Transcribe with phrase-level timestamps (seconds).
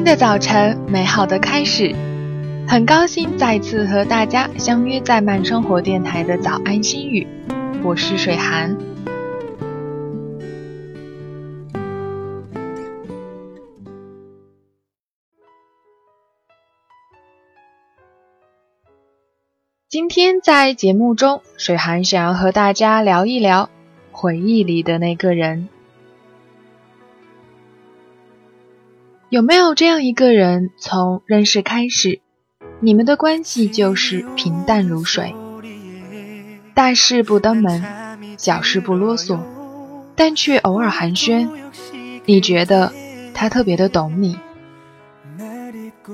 [0.00, 1.94] 新的早晨，美好的开始，
[2.66, 7.26] 很高兴再次和大家相约在慢生活电台的早安心语，
[7.84, 8.78] 我是水寒。
[19.86, 23.68] 今天在节目中，水寒想要和大家聊一聊
[24.12, 25.68] 回忆里的那个人。
[29.30, 32.20] 有没有这样一个人，从认识开始，
[32.80, 35.36] 你们的关系就是平淡如水，
[36.74, 37.84] 大事不登门，
[38.36, 39.38] 小事不啰嗦，
[40.16, 41.48] 但却偶尔寒暄。
[42.24, 42.92] 你觉得
[43.32, 44.36] 他特别的懂你，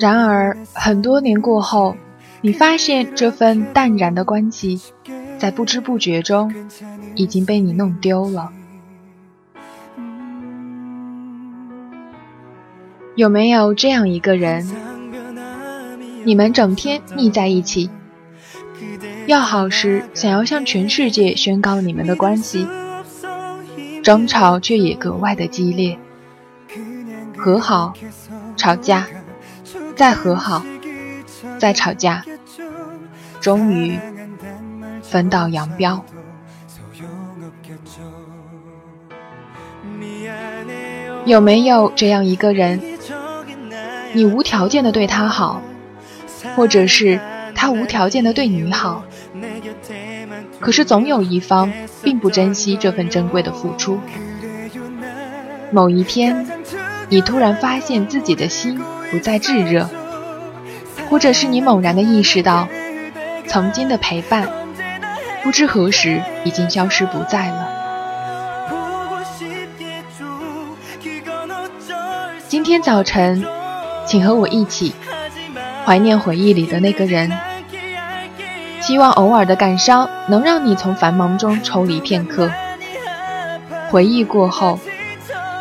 [0.00, 1.96] 然而很多年过后，
[2.40, 4.80] 你发现这份淡然的关系，
[5.38, 6.52] 在不知不觉中
[7.14, 8.50] 已经被你弄丢了。
[13.16, 14.68] 有没有这样一个人，
[16.24, 17.88] 你们整天腻在一起，
[19.26, 22.66] 要好时想要向全世界宣告你们的关系，
[24.02, 25.96] 争吵却也格外的激烈，
[27.36, 27.94] 和好，
[28.56, 29.06] 吵架，
[29.94, 30.64] 再和好，
[31.56, 32.24] 再吵架，
[33.40, 33.96] 终于
[35.02, 36.04] 分道扬镳。
[41.24, 42.93] 有没有这样一个人？
[44.14, 45.60] 你无条件的对他好，
[46.54, 47.18] 或者是
[47.52, 49.02] 他无条件的对你好，
[50.60, 53.98] 可是总有一方并不珍惜这份珍贵的付出。
[55.72, 56.46] 某一天，
[57.08, 59.90] 你突然发现自己的心不再炙热，
[61.10, 62.68] 或者是你猛然的意识到，
[63.48, 64.48] 曾经的陪伴，
[65.42, 67.68] 不知何时已经消失不在了。
[72.48, 73.44] 今天早晨。
[74.06, 74.94] 请和我一起
[75.84, 77.30] 怀念回忆里的那个人，
[78.80, 82.50] 希望偶尔的感伤能让你从繁忙中抽离片刻。
[83.90, 84.78] 回忆过后，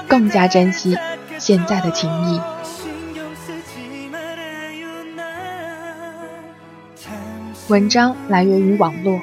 [0.07, 0.97] 更加珍惜
[1.37, 2.41] 现在的情谊。
[7.69, 9.19] 文章来源于网络。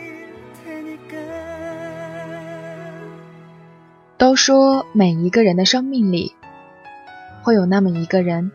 [4.16, 6.34] 都说每一个人的生命里
[7.42, 8.52] 会有那么一个人。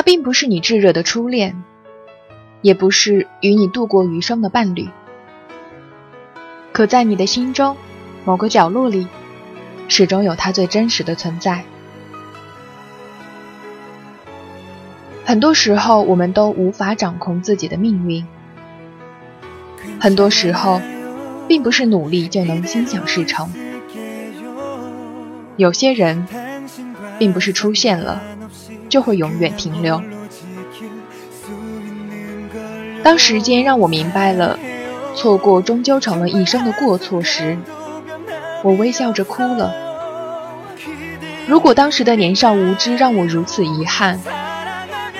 [0.00, 1.62] 他并不是你炙热的初恋，
[2.62, 4.88] 也不是与你度过余生的伴侣，
[6.72, 7.76] 可在你的心中，
[8.24, 9.06] 某个角落里，
[9.88, 11.64] 始终有他最真实的存在。
[15.26, 18.24] 很多时候，我们都无法掌控自己的命运；
[20.00, 20.80] 很多时候，
[21.46, 23.52] 并不是努力就能心想事成。
[25.58, 26.26] 有些人，
[27.18, 28.22] 并不是出现了。
[28.90, 30.02] 就会永远停留。
[33.02, 34.58] 当时间让我明白了，
[35.14, 37.56] 错过终究成了一生的过错时，
[38.62, 39.72] 我微笑着哭了。
[41.46, 44.20] 如果当时的年少无知让我如此遗憾，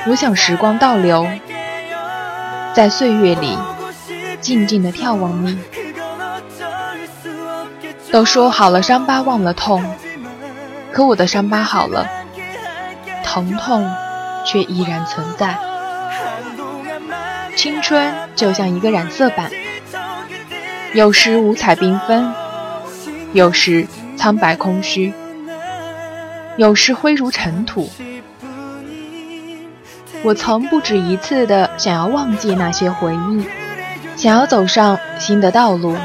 [0.07, 1.27] 我想时光倒流，
[2.75, 3.57] 在岁月里
[4.41, 5.59] 静静的眺望你。
[8.13, 9.85] 都说好了，伤疤忘了痛，
[10.93, 12.07] 可我的伤疤好了。
[13.25, 13.89] 疼痛
[14.45, 15.59] 却依然存在。
[17.57, 19.51] 青春就像一个染色板，
[20.95, 22.33] 有时五彩缤纷，
[23.33, 23.87] 有时
[24.17, 25.13] 苍白空虚，
[26.57, 27.91] 有时灰如尘土。
[30.23, 33.45] 我曾不止一次的想要忘记那些回忆，
[34.17, 35.97] 想要走上新的道路，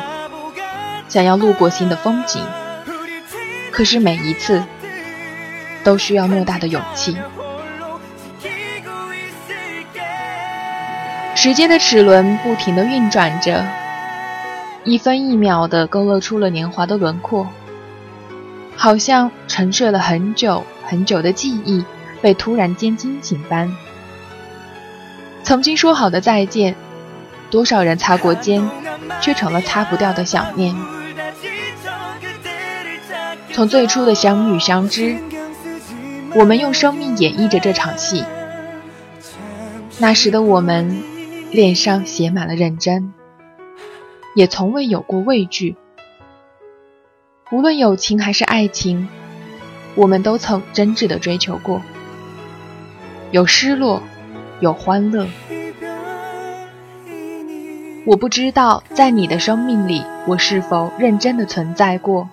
[1.07, 2.41] 想要路过新的风景，
[3.71, 4.63] 可是每一次。
[5.85, 7.15] 都需要莫大的勇气。
[11.35, 13.63] 时间的齿轮不停地运转着，
[14.83, 17.47] 一分一秒地勾勒出了年华的轮廓，
[18.75, 21.85] 好像沉睡了很久很久的记忆
[22.19, 23.71] 被突然间惊醒般。
[25.43, 26.75] 曾经说好的再见，
[27.51, 28.67] 多少人擦过肩，
[29.21, 30.75] 却成了擦不掉的想念。
[33.53, 35.15] 从最初的相遇相知。
[36.35, 38.25] 我们用生命演绎着这场戏。
[39.99, 41.01] 那时的我们，
[41.49, 43.13] 脸上写满了认真，
[44.35, 45.77] 也从未有过畏惧。
[47.51, 49.07] 无论友情还是爱情，
[49.95, 51.81] 我们都曾真挚的追求过。
[53.31, 54.03] 有失落，
[54.59, 55.27] 有欢乐。
[58.05, 62.27] 我不知道在你的生命里，我是否认真的存在过。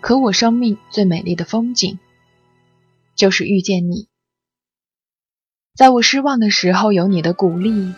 [0.00, 2.00] 可我生命最美丽的风景。
[3.14, 4.08] 就是遇见你。
[5.74, 7.94] 在我失望的时候有你的鼓励，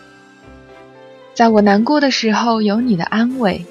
[1.33, 3.65] 在我难过的时候有你的安慰，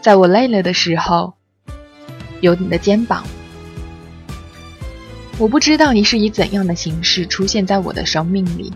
[0.00, 1.34] 在我累了的时候
[2.40, 3.24] 有你的肩膀。
[5.38, 8.72] 我不知道你是以怎样的形式出现在我的生命里，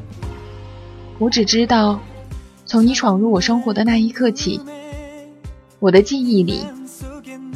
[1.18, 2.00] 我只知道，
[2.66, 4.60] 从你闯入我生活的那一刻起，
[5.80, 6.64] 我的记忆里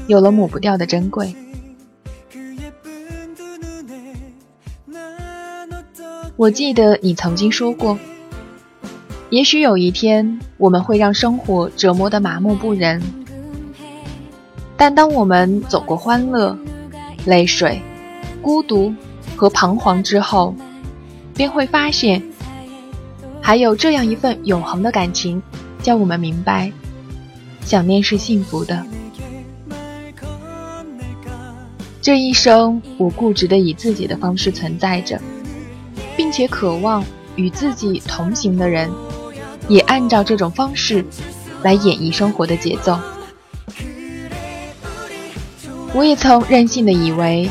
[0.08, 1.36] 有了抹不掉的珍贵。
[6.36, 7.98] 我记得你曾经说过，
[9.30, 13.00] 也许有一天我们会让生活折磨得麻木不仁，
[14.76, 16.54] 但当我们走过欢乐、
[17.24, 17.80] 泪水、
[18.42, 18.94] 孤独
[19.34, 20.54] 和彷徨之后，
[21.34, 22.22] 便会发现，
[23.40, 25.42] 还有这样一份永恒的感情，
[25.82, 26.70] 叫我们明白，
[27.62, 28.84] 想念是幸福的。
[32.02, 35.18] 这一生，我固执地以自己的方式存在着。
[36.16, 37.04] 并且渴望
[37.34, 38.90] 与自己同行的人，
[39.68, 41.04] 也按照这种方式
[41.62, 42.98] 来演绎生活的节奏。
[45.92, 47.50] 我也曾任性的以为，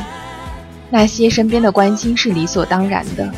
[0.89, 3.31] 那些身边的关心是理所当然的。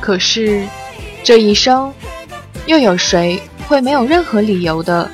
[0.00, 0.66] 可是，
[1.22, 1.92] 这一生，
[2.66, 5.10] 又有谁会没有任何理由的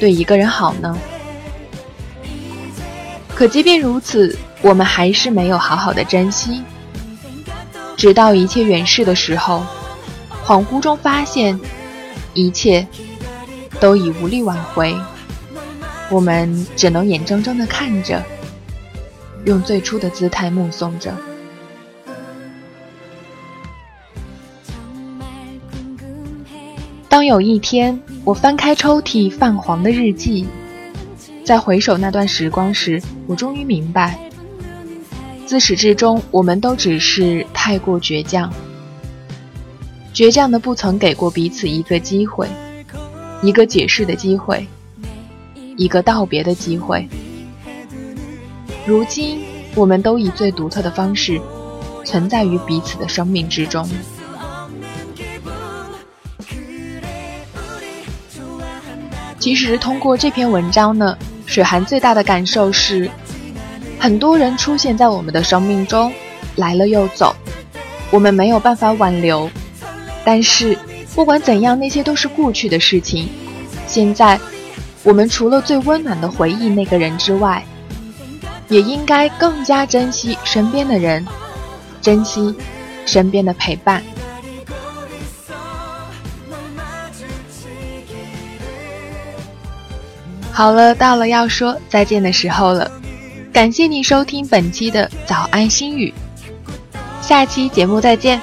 [0.00, 0.98] 对一个人好呢？
[3.34, 6.62] 可即便如此，我们还是没有好好的珍惜。
[8.02, 9.64] 直到一切远逝的时候，
[10.44, 11.60] 恍惚中发现，
[12.34, 12.84] 一切
[13.78, 14.92] 都已无力挽回。
[16.10, 18.20] 我们只能眼睁睁地看着，
[19.44, 21.16] 用最初的姿态目送着。
[27.08, 30.48] 当有一天我翻开抽屉泛黄的日记，
[31.44, 34.18] 在回首那段时光时，我终于明白。
[35.52, 38.50] 自始至终，我们都只是太过倔强，
[40.14, 42.48] 倔强的不曾给过彼此一个机会，
[43.42, 44.66] 一个解释的机会，
[45.76, 47.06] 一个道别的机会。
[48.86, 49.42] 如今，
[49.74, 51.38] 我们都以最独特的方式
[52.02, 53.86] 存在于彼此的生命之中。
[59.38, 61.14] 其实，通过这篇文章呢，
[61.44, 63.10] 水寒最大的感受是。
[64.02, 66.12] 很多人出现在我们的生命中，
[66.56, 67.36] 来了又走，
[68.10, 69.48] 我们没有办法挽留。
[70.24, 70.76] 但是，
[71.14, 73.28] 不管怎样，那些都是过去的事情。
[73.86, 74.40] 现在，
[75.04, 77.64] 我们除了最温暖的回忆那个人之外，
[78.66, 81.24] 也应该更加珍惜身边的人，
[82.00, 82.52] 珍惜
[83.06, 84.02] 身边的陪伴。
[90.50, 92.90] 好了，到了要说再见的时候了。
[93.52, 96.12] 感谢你收听本期的早安心语，
[97.20, 98.40] 下期节目再见。